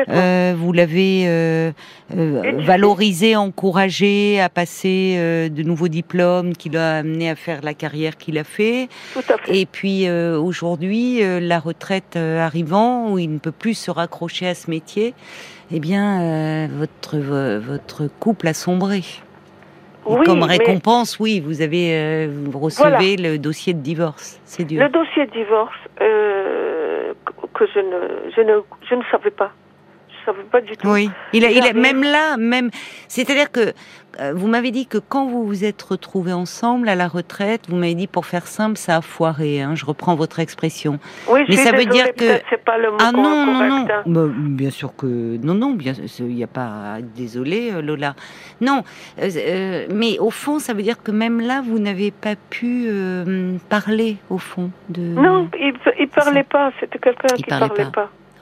[0.09, 1.71] euh, vous l'avez euh,
[2.17, 8.17] euh, valorisé, encouragé à passer de nouveaux diplômes qui l'a amené à faire la carrière
[8.17, 8.89] qu'il a fait.
[9.49, 14.71] Et puis aujourd'hui, la retraite arrivant, où il ne peut plus se raccrocher à ce
[14.71, 15.15] métier,
[15.71, 19.03] eh bien, votre, votre couple a sombré.
[20.05, 24.41] comme récompense, oui, vous avez, vous recevez le dossier de divorce.
[24.45, 24.83] C'est dur.
[24.83, 25.77] Le dossier de divorce
[27.57, 29.51] que je ne, je ne, je ne savais pas
[30.27, 30.89] savais pas du tout.
[30.89, 32.71] Oui, il a, il a même là, même,
[33.09, 33.73] c'est-à-dire que
[34.21, 37.77] euh, vous m'avez dit que quand vous vous êtes retrouvés ensemble à la retraite, vous
[37.77, 39.61] m'avez dit pour faire simple, ça a foiré.
[39.61, 40.99] Hein, je reprends votre expression.
[41.29, 44.03] Oui, mais ça veut dire que c'est pas le mot ah non non non, hein.
[44.07, 45.07] bah, bien sûr que
[45.43, 48.15] non non bien il n'y a pas désolé euh, Lola.
[48.61, 48.83] Non,
[49.21, 52.89] euh, mais au fond, ça veut dire que même là, vous n'avez pas pu
[53.69, 55.03] parler au fond de.
[55.03, 56.73] Non, il, il parlait pas.
[56.81, 57.91] C'était quelqu'un qui parlait, parlait pas.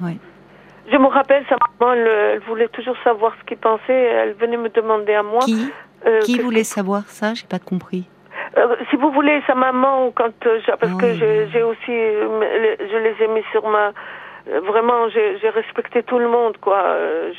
[0.01, 0.07] pas.
[0.07, 0.17] Ouais.
[0.91, 3.93] Je me rappelle, sa maman, elle, voulait toujours savoir ce qu'il pensait.
[3.93, 5.41] Elle venait me demander à moi.
[5.45, 5.73] Qui,
[6.07, 8.09] euh, qui voulait savoir ça J'ai pas compris.
[8.57, 11.49] Euh, si vous voulez, sa maman, quand euh, parce que oh.
[11.53, 13.93] j'ai aussi, je les ai mis sur ma
[14.47, 16.85] vraiment, j'ai respecté tout le monde, quoi.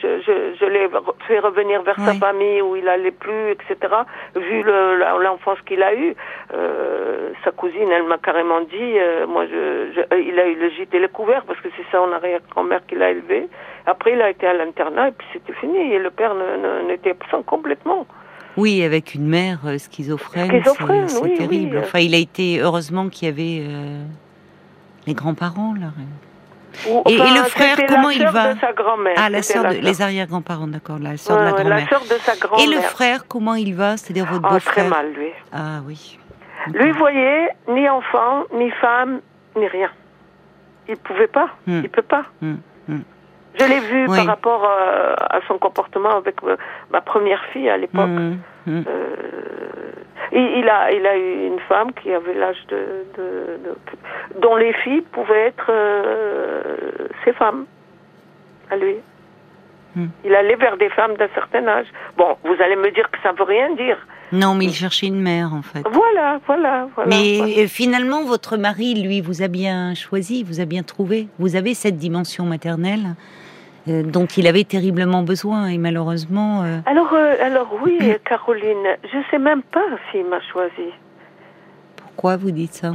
[0.02, 0.88] Je, je, je l'ai
[1.28, 3.94] fait revenir vers sa famille où il allait plus, etc.
[4.36, 6.16] Vu l'enfance qu'il a eue,
[6.54, 10.56] euh, sa cousine, elle m'a carrément dit, euh, moi, je, je, euh, il a eu
[10.56, 13.48] le gîte et le couvert parce que c'est ça en arrière-grand-mère qui l'a élevé.
[13.86, 15.94] Après, il a été à l'internat et puis c'était fini.
[15.94, 16.34] Et le père
[16.88, 18.08] n'était absent complètement.
[18.58, 20.64] Oui, avec une mère schizophrène,
[21.08, 21.80] c'est terrible.
[21.80, 23.68] Enfin, il a été heureusement qu'il y avait
[25.06, 25.88] les grands-parents là
[27.08, 29.16] et, le frère, comment il va de sa grand-mère.
[29.18, 32.02] Ah, la sœur, de, les arrière-grands-parents, d'accord, la sœur de la grand-mère.
[32.10, 32.66] De sa grand-mère.
[32.66, 35.30] Et le frère, comment il va C'est-à-dire votre beau-frère Très mal, lui.
[35.52, 36.20] Ah oui.
[36.74, 39.22] Lui, voyez, ni enfant, ni femme,
[39.56, 39.90] ni rien.
[40.88, 41.50] Il pouvait pas.
[41.68, 41.82] Hmm.
[41.84, 42.26] Il peut pas.
[42.42, 42.56] Hmm.
[42.88, 43.02] Hmm.
[43.60, 46.58] Je l'ai vu par rapport euh, à son comportement avec euh,
[46.92, 48.10] ma première fille à l'époque.
[48.68, 48.84] Euh,
[50.32, 55.02] il, a, il a eu une femme qui avait l'âge de, de, dont les filles
[55.12, 57.66] pouvaient être euh, ses femmes
[58.70, 58.96] à lui.
[59.96, 60.08] Hmm.
[60.26, 61.88] Il allait vers des femmes d'un certain âge.
[62.18, 63.98] Bon, vous allez me dire que ça ne veut rien dire.
[64.32, 65.84] Non, mais il cherchait une mère, en fait.
[65.90, 67.10] Voilà, voilà, voilà.
[67.10, 71.28] Mais euh, finalement, votre mari, lui, vous a bien choisi, vous a bien trouvé.
[71.40, 73.16] Vous avez cette dimension maternelle
[73.88, 76.64] euh, dont il avait terriblement besoin et malheureusement.
[76.64, 80.90] Euh, alors, euh, alors oui, Caroline, je sais même pas s'il m'a choisi.
[81.98, 82.94] Pourquoi vous dites ça?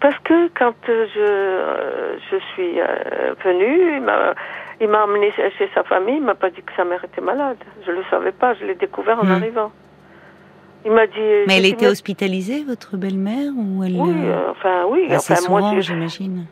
[0.00, 2.80] Parce que quand je je suis
[3.44, 4.02] venue,
[4.80, 7.58] il m'a emmené chez sa famille, il m'a pas dit que sa mère était malade.
[7.86, 9.30] Je le savais pas, je l'ai découvert en hmm.
[9.30, 9.70] arrivant.
[10.84, 11.44] Il m'a dit.
[11.46, 14.14] Mais elle était hospitalisée, votre belle-mère, ou elle Oui,
[14.50, 15.06] enfin oui.
[15.12, 16.46] Enfin, souvent, j'imagine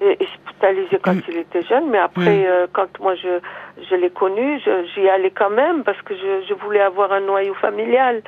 [0.00, 1.22] hospitalisé quand mm.
[1.28, 2.46] il était jeune, mais après, mm.
[2.46, 3.40] euh, quand moi je,
[3.88, 4.60] je l'ai connu,
[4.94, 8.22] j'y allais quand même parce que je, je, voulais avoir un noyau familial.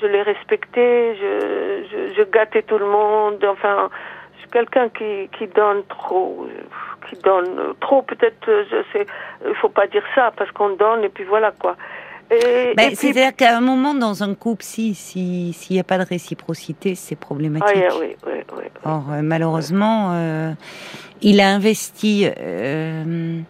[0.00, 3.44] Je l'ai respecté, je, je, je, gâtais tout le monde.
[3.44, 3.90] Enfin,
[4.34, 6.46] je suis quelqu'un qui, qui donne trop,
[7.08, 8.00] qui donne trop.
[8.02, 9.06] Peut-être, je sais,
[9.46, 11.76] il faut pas dire ça parce qu'on donne et puis voilà quoi.
[12.76, 16.94] Ben, c'est-à-dire qu'à un moment dans un couple, si s'il n'y a pas de réciprocité,
[16.94, 17.76] c'est problématique.
[17.98, 20.52] oui, oui, oui, Or, euh, malheureusement, euh,
[21.22, 23.40] il a investi, euh,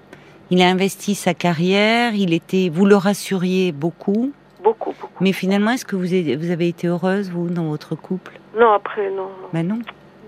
[0.50, 2.14] il a investi sa carrière.
[2.14, 4.32] Il était, vous le rassuriez beaucoup.
[4.62, 5.24] Beaucoup, beaucoup.
[5.24, 8.32] Mais finalement, est-ce que vous avez, vous avez été heureuse vous dans votre couple?
[8.58, 9.30] Non, après non.
[9.52, 9.78] Ben non.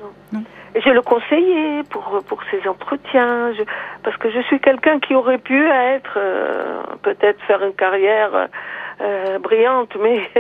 [0.00, 0.11] Non.
[0.33, 0.44] non.
[0.74, 3.62] Je le conseillais pour pour ses entretiens, je,
[4.02, 8.48] parce que je suis quelqu'un qui aurait pu être euh, peut-être faire une carrière
[9.02, 10.31] euh, brillante, mais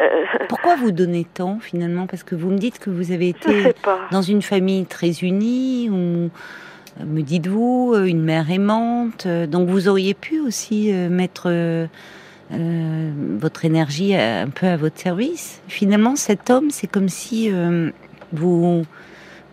[0.00, 2.06] euh, pourquoi vous donnez tant finalement?
[2.06, 3.74] Parce que vous me dites que vous avez été
[4.10, 6.30] dans une famille très unie, ou
[7.04, 11.88] me dites-vous, une mère aimante, donc vous auriez pu aussi mettre
[12.50, 15.60] votre énergie un peu à votre service.
[15.68, 17.50] Finalement, cet homme, c'est comme si
[18.32, 18.84] vous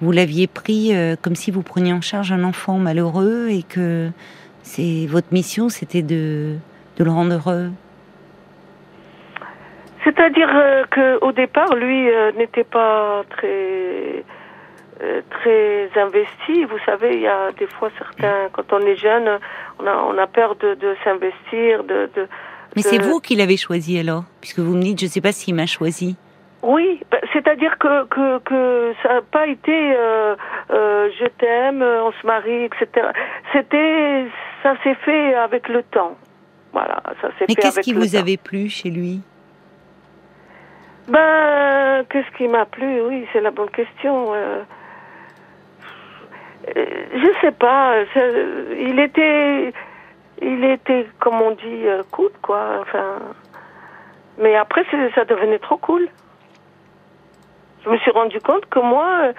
[0.04, 4.10] vous l'aviez pris euh, comme si vous preniez en charge un enfant malheureux et que
[4.62, 6.56] c'est votre mission, c'était de,
[6.98, 7.72] de le rendre heureux.
[10.04, 10.84] C'est-à-dire euh,
[11.20, 14.24] qu'au départ, lui euh, n'était pas très
[15.30, 16.64] très investi.
[16.66, 19.40] Vous savez, il y a des fois certains, quand on est jeune,
[19.80, 22.28] on a, on a peur de, de s'investir, de, de,
[22.76, 25.32] Mais c'est vous qui l'avez choisi alors, puisque vous me dites, je ne sais pas
[25.32, 26.16] s'il m'a choisi.
[26.62, 30.36] Oui, bah, c'est-à-dire que, que, que ça n'a pas été euh,
[30.72, 33.08] euh, je t'aime, on se marie, etc.
[33.52, 34.26] C'était,
[34.62, 36.16] ça s'est fait avec le temps.
[36.72, 39.22] Voilà, ça s'est fait Mais qu'est-ce qui vous avait plu chez lui?
[41.08, 43.02] Ben, qu'est-ce qui m'a plu?
[43.02, 44.34] Oui, c'est la bonne question.
[44.34, 44.64] Euh,
[46.76, 47.96] je sais pas.
[48.78, 49.74] Il était,
[50.42, 52.80] il était, comme on dit, cool, quoi.
[52.82, 53.20] Enfin,
[54.38, 56.08] mais après, ça devenait trop cool
[57.84, 59.34] je me suis rendu compte que moi,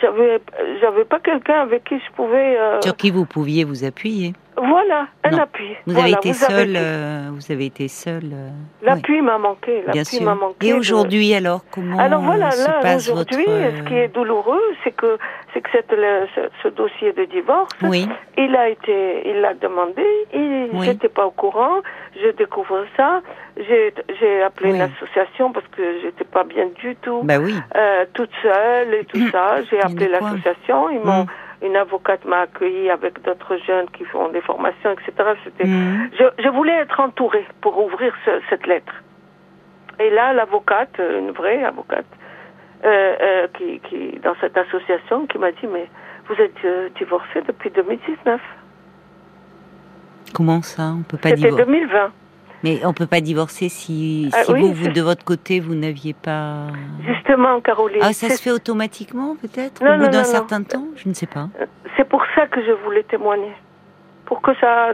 [0.00, 0.40] j'avais,
[0.80, 2.58] j'avais pas quelqu'un avec qui je pouvais.
[2.58, 4.34] Euh, Sur qui vous pouviez vous appuyer.
[4.60, 5.76] Voilà, un appui.
[5.86, 6.74] Vous avez été seul.
[6.76, 8.24] Euh, vous avez été seul.
[8.32, 8.48] Euh,
[8.82, 9.82] l'appui m'a manqué.
[9.86, 10.68] L'appui m'a manqué.
[10.68, 14.92] Et aujourd'hui, alors comment Alors voilà, se là passe aujourd'hui, ce qui est douloureux, c'est
[14.92, 15.18] que
[15.54, 15.94] c'est que cette,
[16.62, 18.08] ce, dossier de divorce, oui.
[18.36, 21.80] il a été, il l'a demandé, il n'était pas au courant.
[22.20, 23.22] Je découvre ça.
[23.56, 27.22] J'ai, j'ai appelé une association parce que j'étais pas bien du tout.
[27.22, 27.54] Bah oui.
[27.76, 29.62] Euh, toute seule et tout ça.
[29.70, 30.90] J'ai appelé l'association.
[30.90, 31.28] Ils m'ont, mm.
[31.62, 35.12] Une avocate m'a accueilli avec d'autres jeunes qui font des formations, etc.
[35.44, 36.10] C'était, mm.
[36.18, 38.14] je, je, voulais être entourée pour ouvrir
[38.48, 38.92] cette lettre.
[39.98, 42.06] Et là, l'avocate, une vraie avocate,
[42.84, 45.88] euh, euh, qui, qui, dans cette association, qui m'a dit, mais
[46.28, 48.40] vous êtes euh, divorcée depuis 2019.
[50.32, 50.92] Comment ça?
[50.96, 52.12] On peut pas C'était 2020.
[52.64, 56.66] Mais on peut pas divorcer si, ah vous, vous, de votre côté, vous n'aviez pas.
[57.06, 58.00] Justement, Caroline.
[58.02, 61.48] Ah, ça se fait automatiquement, peut-être, au bout d'un certain temps Je ne sais pas.
[61.60, 61.66] Euh,
[61.96, 63.52] c'est pour ça que je voulais témoigner.
[64.26, 64.92] Pour que ça,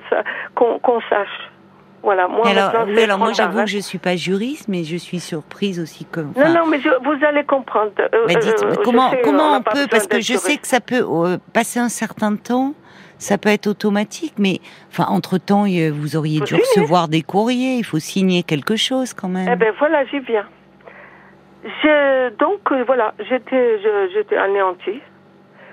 [0.55, 1.51] qu'on sache.
[2.03, 5.21] Voilà, moi, alors, oui, alors moi j'avoue que je suis pas juriste, mais je suis
[5.21, 6.21] surprise aussi que.
[6.21, 7.93] non, non, mais vous allez comprendre.
[7.99, 11.03] Euh, dites, euh, comment, comment on, peut, parce que je sais que ça peut
[11.55, 12.75] passer un certain temps
[13.19, 17.77] ça peut être automatique, mais enfin entre temps, vous auriez dû recevoir des courriers.
[17.77, 19.49] Il faut signer quelque chose quand même.
[19.51, 20.47] Eh ben voilà, j'y viens.
[22.39, 23.81] donc euh, voilà, j'étais,
[24.13, 25.01] j'étais anéantie.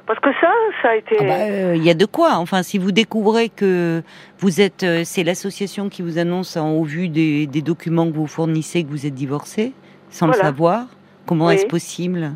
[0.07, 0.51] Parce que ça,
[0.81, 1.15] ça a été.
[1.19, 2.31] Ah bah, euh, il y a de quoi.
[2.33, 4.01] Enfin, si vous découvrez que
[4.39, 8.27] vous êtes, euh, c'est l'association qui vous annonce en, au vu des, documents que vous
[8.27, 9.73] fournissez que vous êtes divorcé,
[10.09, 10.85] sans le savoir,
[11.25, 12.31] comment est-ce possible?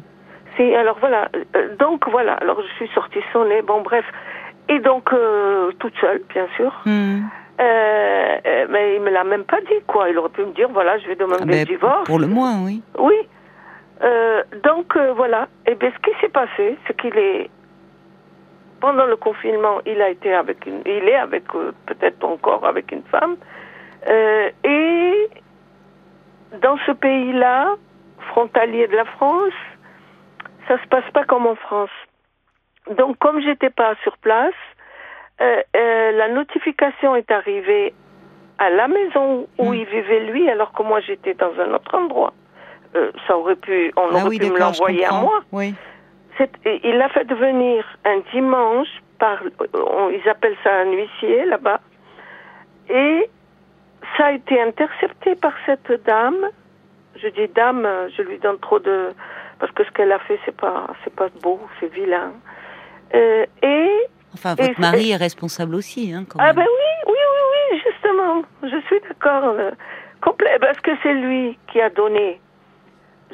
[0.56, 1.28] Si, alors voilà.
[1.80, 2.36] donc voilà.
[2.36, 3.62] Alors je suis sortie sonner.
[3.62, 4.06] Bon, bref.
[4.70, 6.74] Et donc, euh, toute seule, bien sûr.
[6.86, 7.22] Hmm.
[7.60, 10.10] Euh, euh, mais il me l'a même pas dit, quoi.
[10.10, 12.04] Il aurait pu me dire, voilà, je vais demander ah ben, le divorce.
[12.06, 12.82] Pour le moins, oui.
[12.98, 13.16] Oui.
[14.64, 15.48] donc, voilà.
[15.66, 17.50] Et bien, ce qui s'est passé, c'est qu'il est...
[18.82, 20.82] Pendant le confinement, il a été avec une...
[20.86, 23.38] Il est avec, peut-être encore avec une femme.
[24.08, 25.30] et
[26.62, 27.76] dans ce pays-là,
[28.32, 29.54] frontalier de la France,
[30.68, 31.90] ça se passe pas comme en France.
[32.92, 34.54] Donc, comme j'étais pas sur place,
[35.42, 37.94] euh, euh, la notification est arrivée
[38.58, 39.74] à la maison où hmm.
[39.74, 42.34] il vivait lui, alors que moi j'étais dans un autre endroit.
[42.96, 45.42] Euh, ça aurait pu, on ah aurait pu me l'envoyer à moi.
[45.52, 45.76] Oui.
[46.66, 48.88] Il l'a fait venir un dimanche
[49.20, 51.80] par, ils appellent ça un huissier là-bas,
[52.90, 53.30] et
[54.18, 56.50] ça a été intercepté par cette dame.
[57.16, 59.12] Je dis dame, je lui donne trop de,
[59.60, 62.34] parce que ce qu'elle a fait c'est pas, c'est pas beau, c'est vilain.
[63.14, 63.90] Euh, et
[64.34, 66.68] Enfin, votre mari est responsable aussi, hein, ah ben oui,
[67.08, 69.72] oui, oui, oui, justement, je suis d'accord, euh,
[70.22, 72.42] complet, parce que c'est lui qui a donné.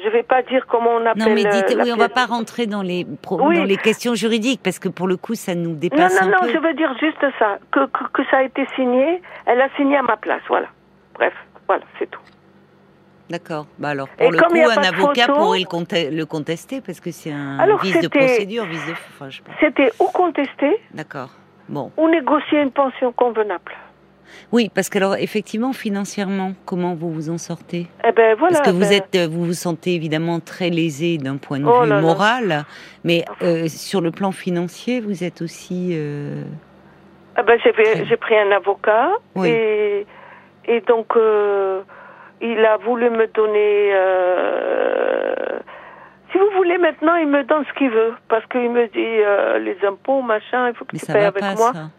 [0.02, 1.24] Je vais pas dire comment on appelle.
[1.24, 4.60] Non, mais dites, euh, oui, on va pas rentrer dans les dans les questions juridiques
[4.62, 6.96] parce que pour le coup, ça nous dépasse non, non, un non, je veux dire
[6.98, 9.20] juste ça, que, que, que ça a été signé.
[9.46, 10.68] Elle a signé à ma place, voilà.
[11.14, 11.34] Bref,
[11.66, 12.22] voilà, c'est tout.
[13.32, 13.64] D'accord.
[13.78, 15.60] Bah alors, pour le coup, un avocat pourrait
[16.10, 18.92] le, contester parce que c'est un vice de procédure, vice de.
[18.92, 20.78] Enfin, C'était ou contester.
[20.92, 21.30] D'accord.
[21.66, 21.90] Bon.
[21.96, 23.72] Ou négocier une pension convenable.
[24.52, 27.86] Oui, parce que alors effectivement, financièrement, comment vous vous en sortez?
[28.06, 31.38] Eh ben, voilà, Parce que vous ben êtes, vous vous sentez évidemment très lésé d'un
[31.38, 32.64] point de oh vue moral,
[33.02, 35.92] mais euh, sur le plan financier, vous êtes aussi.
[35.94, 36.44] Euh...
[37.38, 39.08] Eh ben, j'ai pris un avocat
[39.42, 40.04] et,
[40.66, 41.16] et donc.
[41.16, 41.80] Euh,
[42.42, 43.92] il a voulu me donner.
[43.94, 45.58] Euh,
[46.30, 48.14] si vous voulez, maintenant, il me donne ce qu'il veut.
[48.28, 51.72] Parce qu'il me dit euh, les impôts, machin, il faut que tu payes avec moi.
[51.72, 51.90] Ça.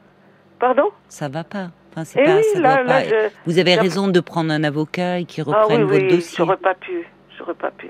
[0.59, 0.89] Pardon?
[1.07, 1.67] Ça va pas.
[1.95, 3.01] Enfin, eh pas, ça pas.
[3.45, 6.35] Vous avez raison de prendre un avocat et qui reprenne ah, oui, votre oui, dossier.
[6.37, 7.07] J'aurais pas pu.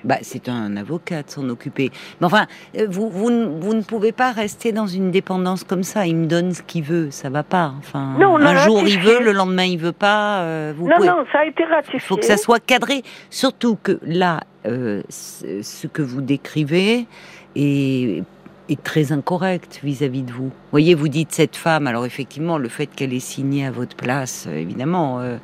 [0.03, 1.91] Bah, c'est un avocat de s'en occuper.
[2.19, 2.45] Mais enfin,
[2.77, 6.05] euh, vous, vous, vous, ne pouvez pas rester dans une dépendance comme ça.
[6.07, 7.73] Il me donne ce qu'il veut, ça va pas.
[7.79, 10.41] Enfin, non, un jour il veut, le lendemain il veut pas.
[10.41, 11.99] Euh, vous non, non, ça a été ratifié.
[11.99, 13.03] Il faut que ça soit cadré.
[13.29, 17.05] Surtout que là, euh, ce que vous décrivez
[17.55, 18.23] est
[18.69, 20.45] est très incorrect vis-à-vis de vous.
[20.45, 23.95] Vous voyez, vous dites cette femme, alors effectivement, le fait qu'elle ait signé à votre
[23.95, 25.37] place, euh, évidemment, euh,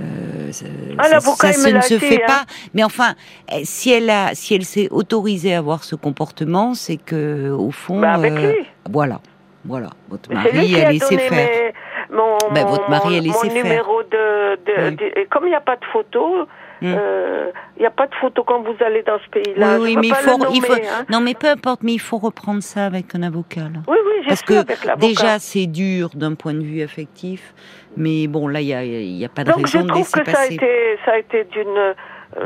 [0.00, 0.66] euh, ça,
[0.98, 2.26] ah, ne se fait hein.
[2.26, 2.44] pas.
[2.74, 3.14] Mais enfin,
[3.52, 7.70] eh, si elle a, si elle s'est autorisée à avoir ce comportement, c'est que au
[7.70, 8.66] fond, bah, avec lui.
[8.90, 9.20] voilà,
[9.64, 11.72] voilà, votre mari a laissé faire.
[12.10, 13.64] Mon, ben, votre mari a laissé faire.
[13.64, 16.46] numéro de, de, comme il n'y a pas de photo,
[16.82, 16.92] il hmm.
[16.92, 19.78] n'y euh, a pas de photo quand vous allez dans ce pays-là.
[19.80, 20.74] Oui, mais il faut, il faut...
[20.74, 21.04] Hein.
[21.10, 23.62] non, mais peu importe, mais il faut reprendre ça avec un avocat.
[23.62, 23.80] Là.
[23.88, 24.64] Oui, oui, Parce que
[24.98, 27.54] déjà, c'est dur d'un point de vue affectif,
[27.96, 30.40] mais bon, là, il n'y a, y a pas de raison de laisser que Ça
[30.40, 31.94] a été, ça a été d'une, euh,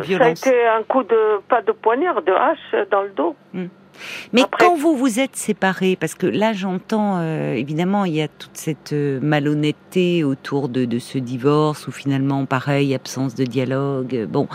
[0.02, 3.36] ça a été un coup de pas de poignard, de hache dans le dos.
[3.52, 3.66] Hmm.
[4.32, 8.28] Mais quand vous vous êtes séparés, parce que là j'entends euh, évidemment il y a
[8.28, 14.14] toute cette euh, malhonnêteté autour de, de, ce divorce ou finalement pareil absence de dialogue.
[14.14, 14.48] Euh, bon,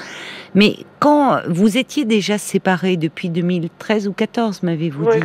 [0.53, 5.19] mais quand vous étiez déjà séparés depuis 2013 ou 14, m'avez-vous dit,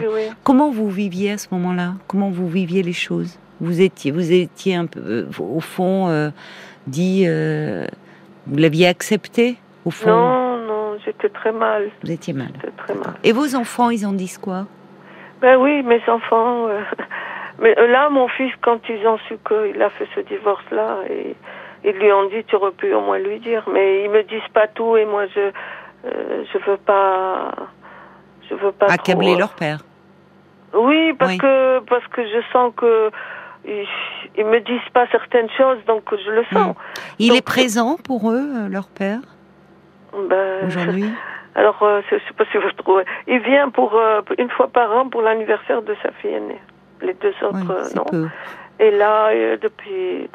[0.44, 1.94] comment vous viviez à ce moment-là?
[2.06, 3.38] Comment vous viviez les choses?
[3.60, 6.32] Vous étiez, vous étiez un peu au fond
[6.86, 10.10] dit, vous l'aviez accepté au fond?
[10.10, 10.49] Non,
[11.10, 11.90] j'étais très mal.
[12.02, 12.52] Vous étiez mal.
[13.24, 14.66] Et vos enfants, ils en disent quoi?
[15.40, 16.68] Ben oui, mes enfants.
[16.68, 16.82] Euh,
[17.60, 21.34] mais euh, là, mon fils, quand ils ont su qu'il a fait ce divorce-là, et
[21.84, 23.64] ils lui ont dit, tu aurais pu au moins lui dire.
[23.72, 27.52] Mais ils me disent pas tout, et moi, je, euh, je veux pas,
[28.48, 28.86] je veux pas.
[28.86, 29.80] Accabler leur père.
[30.72, 33.10] Oui, parce que parce que je sens que
[33.66, 36.76] ils, me disent pas certaines choses, donc je le sens.
[36.76, 36.80] Hmm.
[37.18, 39.18] Il est présent pour eux, leur père?
[40.28, 41.06] Ben, Aujourd'hui
[41.54, 43.04] Alors, euh, je ne sais pas si vous trouvez.
[43.26, 46.60] Il vient pour euh, une fois par an pour l'anniversaire de sa fille aînée.
[47.02, 48.28] Les deux autres, euh, non.
[48.78, 50.28] Et là, depuis,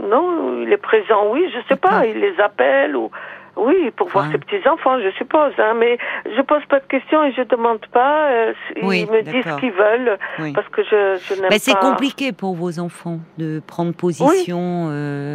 [0.00, 2.06] Non, il est présent, oui, je sais pas.
[2.06, 3.10] Il les appelle ou.
[3.54, 5.52] Oui, pour voir ses petits-enfants, je suppose.
[5.58, 8.30] Hein, mais je pose pas de questions et je demande pas.
[8.74, 10.18] ils me disent ce qu'ils veulent.
[10.54, 11.58] Parce que je, je n'aime pas.
[11.58, 14.86] C'est compliqué pour vos enfants de prendre position.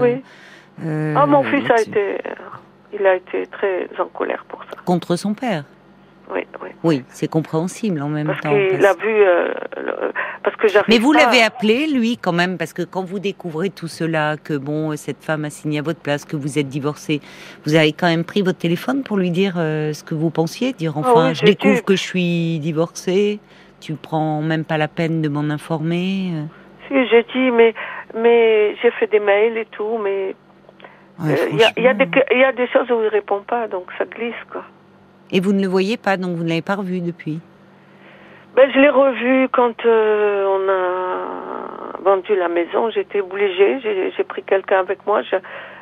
[0.02, 0.24] Oui.
[0.84, 2.18] ah, mon fils a été
[2.94, 4.78] il a été très en colère pour ça.
[4.86, 5.64] Contre son père
[6.30, 6.70] oui, oui.
[6.84, 8.50] Oui, c'est compréhensible en même parce temps.
[8.50, 9.54] Qu'il a vu, euh,
[10.44, 13.88] parce que Mais vous l'avez appelé, lui, quand même, parce que quand vous découvrez tout
[13.88, 17.22] cela, que bon, cette femme a signé à votre place, que vous êtes divorcé,
[17.66, 20.74] vous avez quand même pris votre téléphone pour lui dire euh, ce que vous pensiez,
[20.74, 23.40] dire ah enfin, je découvre que je suis divorcée,
[23.80, 26.32] tu prends même pas la peine de m'en informer.
[26.34, 26.44] Euh.
[26.88, 27.74] Si, j'ai dit, mais,
[28.16, 30.36] mais j'ai fait des mails et tout, mais
[31.20, 34.64] il euh, y, y, a des choses où il répond pas, donc ça glisse, quoi.
[35.32, 37.40] Et vous ne le voyez pas, donc vous ne l'avez pas revu depuis?
[38.56, 42.90] Ben, Je l'ai revu quand euh, on a vendu la maison.
[42.90, 43.80] J'étais obligée,
[44.16, 45.22] j'ai pris quelqu'un avec moi.
[45.24, 45.36] Je,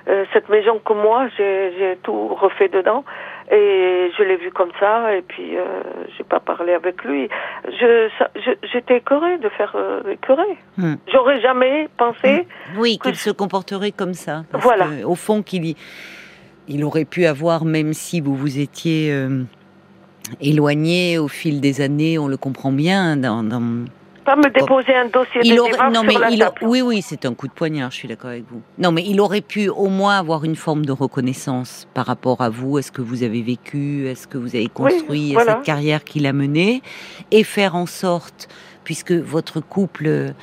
[0.08, 3.04] euh, cette maison que moi, j'ai tout refait dedans.
[3.52, 5.64] Et je l'ai vu comme ça, et puis euh,
[6.18, 7.30] j'ai pas parlé avec lui.
[7.66, 8.10] Je,
[8.74, 10.58] j'étais écœurée de faire euh, écœurée.
[10.78, 10.96] Hmm.
[11.14, 12.48] J'aurais jamais pensé.
[12.74, 12.80] Hmm.
[12.80, 14.44] Oui, qu'il se comporterait comme ça.
[14.54, 14.88] voilà.
[15.06, 15.76] au fond, qu'il
[16.68, 19.44] il aurait pu avoir, même si vous vous étiez euh,
[20.42, 23.86] éloigné au fil des années, on le comprend bien, dans, dans
[24.26, 27.48] pas me déposer un dossier de aurait, non, mais il Oui, oui, c'est un coup
[27.48, 28.62] de poignard, je suis d'accord avec vous.
[28.78, 32.50] Non, mais il aurait pu au moins avoir une forme de reconnaissance par rapport à
[32.50, 36.34] vous, est-ce que vous avez vécu, est-ce que vous avez construit cette carrière qu'il a
[36.34, 36.82] menée,
[37.32, 38.50] et faire en sorte,
[38.84, 40.34] puisque votre couple...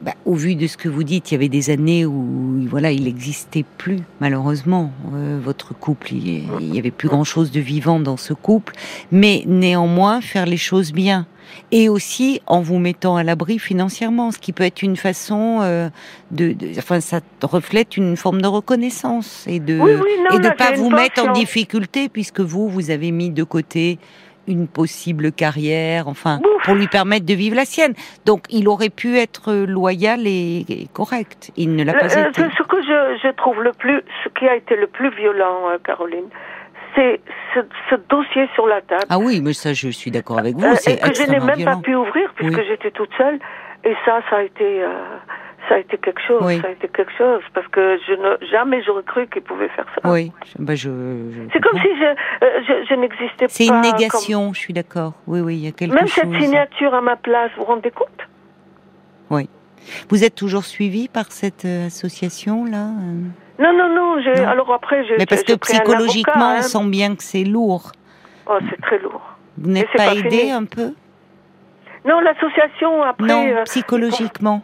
[0.00, 2.92] Bah, au vu de ce que vous dites, il y avait des années où voilà,
[2.92, 6.12] il n'existait plus, malheureusement, euh, votre couple.
[6.12, 8.74] Il n'y avait plus grand-chose de vivant dans ce couple.
[9.10, 11.26] Mais néanmoins, faire les choses bien
[11.72, 15.88] et aussi en vous mettant à l'abri financièrement, ce qui peut être une façon euh,
[16.30, 19.74] de, enfin, ça reflète une forme de reconnaissance et de
[20.34, 23.98] et de pas vous mettre en difficulté puisque vous vous avez mis de côté
[24.48, 27.94] une possible carrière, enfin, pour lui permettre de vivre la sienne.
[28.24, 31.52] Donc, il aurait pu être loyal et, correct.
[31.56, 32.42] Il ne l'a pas euh, été.
[32.56, 35.78] Ce que je, je, trouve le plus, ce qui a été le plus violent, euh,
[35.84, 36.28] Caroline,
[36.94, 37.20] c'est
[37.54, 39.04] ce, dossier sur la table.
[39.08, 40.66] Ah oui, mais ça, je suis d'accord avec vous.
[40.66, 43.38] Euh, c'est que je n'ai même pas pu ouvrir puisque j'étais toute seule.
[43.84, 44.88] Et ça, ça a été, euh,
[45.68, 46.42] ça a été quelque chose.
[46.60, 49.86] Ça a été quelque chose parce que je ne jamais j'aurais cru qu'il pouvait faire
[49.94, 50.10] ça.
[50.10, 50.90] Oui, bah je.
[51.52, 53.48] c'est comme si je, euh, je, je n'existais pas.
[53.48, 54.52] C'est une négation.
[54.52, 55.14] Je suis d'accord.
[55.26, 56.24] Oui, oui, il y a quelque même chose.
[56.24, 58.28] Même cette signature à ma place, vous vous rendez compte?
[59.30, 59.48] Oui.
[60.10, 62.90] Vous êtes toujours suivi par cette association là
[63.58, 64.16] non, non, non.
[64.46, 65.16] Alors après, j'ai.
[65.18, 66.62] Mais parce que psychologiquement, on hein.
[66.62, 67.92] sent bien que c'est lourd.
[68.46, 69.22] Oh, c'est très lourd.
[69.58, 70.94] Vous n'êtes pas, aidé un peu?
[72.04, 73.26] Non, l'association après.
[73.26, 74.62] Non, euh, psychologiquement.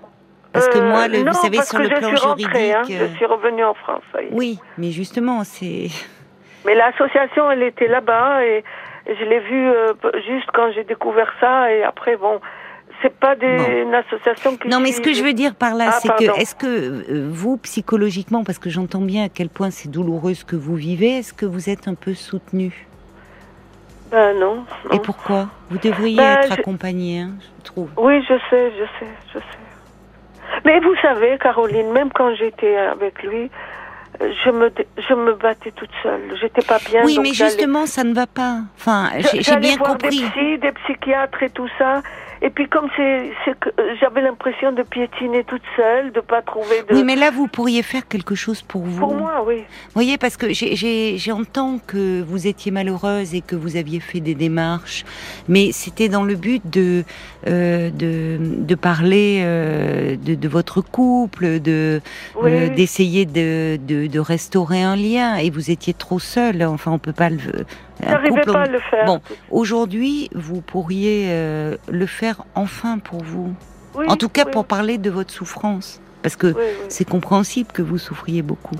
[0.55, 2.49] Parce que moi, le, euh, vous savez, sur le plan juridique.
[2.55, 4.03] Hein, je suis revenue en France.
[4.31, 5.89] Oui, mais justement, c'est.
[6.65, 8.65] Mais l'association, elle était là-bas et
[9.07, 9.71] je l'ai vu
[10.27, 12.41] juste quand j'ai découvert ça et après bon,
[13.03, 14.69] c'est pas des, une association qui.
[14.69, 17.59] Non, mais ce que je veux dire par là, ah, c'est que est-ce que vous
[17.59, 21.35] psychologiquement, parce que j'entends bien à quel point c'est douloureux ce que vous vivez, est-ce
[21.35, 22.87] que vous êtes un peu soutenu
[24.11, 25.49] Ben non, Et pourquoi?
[25.69, 27.91] Vous devriez ben, être accompagné, hein, je trouve.
[27.99, 29.64] Oui, je sais, je sais, je sais.
[30.65, 33.51] Mais vous savez, Caroline, même quand j'étais avec lui,
[34.21, 34.73] je me,
[35.09, 36.37] je me battais toute seule.
[36.41, 37.03] J'étais pas bien.
[37.05, 38.59] Oui, mais justement, ça ne va pas.
[38.79, 40.21] Enfin, j'ai bien compris.
[40.21, 42.03] Des psy, des psychiatres et tout ça.
[42.45, 43.33] Et puis comme c'est,
[43.99, 46.95] j'avais l'impression de piétiner toute seule, de pas trouver de.
[46.95, 49.01] Oui, mais là vous pourriez faire quelque chose pour vous.
[49.01, 49.61] Pour moi, oui.
[49.61, 50.49] Vous voyez, parce que
[51.17, 55.07] j'entends que vous étiez malheureuse et que vous aviez fait des démarches,
[55.49, 57.05] mais c'était dans le but de
[57.47, 62.03] euh, de, de, parler euh, de, de, votre couple, de
[62.43, 65.37] euh, d'essayer de, de, de restaurer un lien.
[65.37, 66.63] Et vous étiez trop seule.
[66.63, 67.39] Enfin, on peut pas le
[68.03, 69.05] J'arrivais pas à le faire.
[69.07, 69.21] Bon,
[69.51, 73.55] aujourd'hui, vous pourriez euh, le faire enfin pour vous.
[74.07, 76.01] en tout cas, pour parler de votre souffrance.
[76.23, 76.55] Parce que
[76.89, 78.77] c'est compréhensible que vous souffriez beaucoup.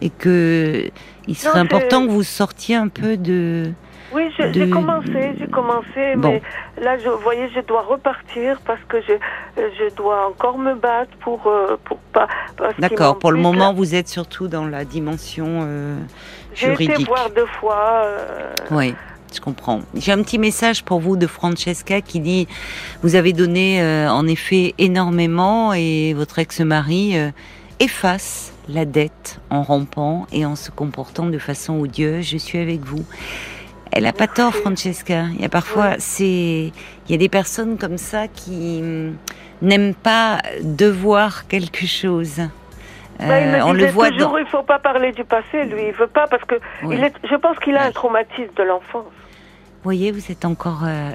[0.00, 0.90] Et que
[1.28, 3.70] il serait important que vous sortiez un peu de.
[4.14, 6.42] Oui, j'ai commencé, j'ai commencé, mais
[6.80, 9.12] là, je, vous voyez, je dois repartir parce que je,
[9.56, 12.26] je dois encore me battre pour, euh, pour pas.
[12.78, 15.96] D'accord, pour le moment, vous êtes surtout dans la dimension euh,
[16.54, 18.02] j'ai été voir deux fois.
[18.04, 18.94] Euh, oui.
[19.34, 19.80] Je comprends.
[19.94, 22.46] J'ai un petit message pour vous de Francesca qui dit
[23.02, 27.30] vous avez donné euh, en effet énormément et votre ex-mari euh,
[27.80, 32.26] efface la dette en rampant et en se comportant de façon odieuse.
[32.26, 33.04] Je suis avec vous.
[33.90, 35.26] Elle a pas tort, Francesca.
[35.34, 36.72] Il y a parfois, c'est,
[37.06, 39.16] il y a des personnes comme ça qui hum,
[39.62, 42.40] n'aiment pas devoir quelque chose.
[43.28, 45.92] Bah, il me on le voit toujours, il faut pas parler du passé, lui, il
[45.92, 46.56] veut pas parce que
[46.88, 49.04] il est, je pense qu'il a un traumatisme de l'enfance.
[49.82, 51.10] Vous voyez, vous êtes encore, euh,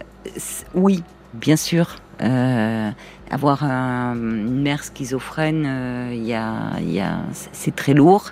[0.74, 1.04] oui,
[1.34, 1.96] bien sûr.
[2.22, 2.90] Euh,
[3.30, 8.32] avoir un, une mère schizophrène, euh, y a, y a, c'est très lourd.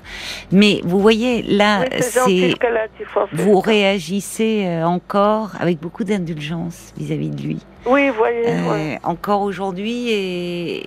[0.51, 2.55] Mais vous voyez, là, c'est,
[3.31, 7.59] vous réagissez encore avec beaucoup d'indulgence vis-à-vis de lui.
[7.85, 8.97] Oui, voyez.
[9.03, 10.85] Encore aujourd'hui, et,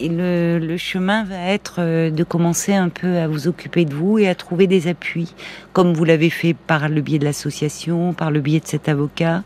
[0.00, 3.94] et le, le, chemin va être euh, de commencer un peu à vous occuper de
[3.94, 5.34] vous et à trouver des appuis,
[5.72, 9.42] comme vous l'avez fait par le biais de l'association, par le biais de cet avocat,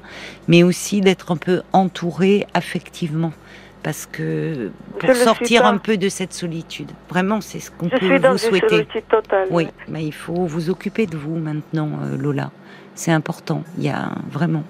[0.48, 3.32] mais aussi d'être un peu entouré affectivement.
[3.82, 8.18] Parce que pour sortir un peu de cette solitude, vraiment, c'est ce qu'on peut suis
[8.18, 8.86] dans vous souhaiter.
[9.10, 12.50] Totale, oui, mais il faut vous occuper de vous maintenant, euh, Lola.
[12.94, 13.62] C'est important.
[13.76, 14.64] Il y a vraiment.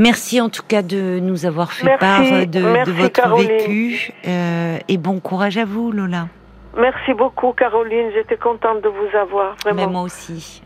[0.00, 5.20] Merci en tout cas de nous avoir fait part de, votre vécu euh, et bon
[5.20, 6.28] courage à vous, Lola.
[6.74, 8.10] Merci beaucoup, Caroline.
[8.14, 9.86] J'étais contente de vous avoir, vraiment.
[9.86, 10.62] Mais moi aussi.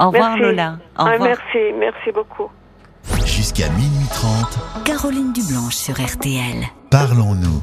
[0.00, 0.78] Au revoir, Lola.
[0.98, 1.20] Au revoir.
[1.22, 2.50] merci, merci beaucoup.
[3.24, 4.84] Jusqu'à minuit 30.
[4.84, 6.64] Caroline Dublanche sur RTL.
[6.90, 7.62] Parlons-nous.